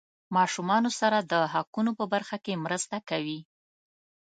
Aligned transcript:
ماشومانو 0.35 0.89
سره 0.99 1.17
د 1.31 1.33
حقوقو 1.53 1.91
په 1.99 2.05
برخه 2.13 2.37
کې 2.45 2.61
مرسته 2.65 2.95
کوي. 3.09 3.39